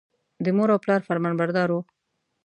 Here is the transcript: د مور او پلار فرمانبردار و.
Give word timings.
د 0.43 0.45
مور 0.57 0.69
او 0.73 0.79
پلار 0.83 1.01
فرمانبردار 1.07 1.69
و. 1.71 1.75